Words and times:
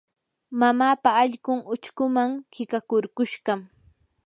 mamaapa 0.61 1.09
allqun 1.23 1.59
uchkuman 1.75 2.31
qiqakurkushqam. 2.53 3.59